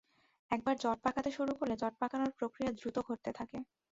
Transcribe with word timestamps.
একবার 0.51 0.75
জট 0.77 0.97
পাকাতে 1.05 1.29
শুরু 1.37 1.51
করলে 1.59 1.75
জট 1.81 1.93
পাকানোর 2.01 2.31
প্রক্রিয়া 2.39 2.71
দ্রুত 2.73 2.97
ঘটতে 3.07 3.31
থাকে। 3.39 3.57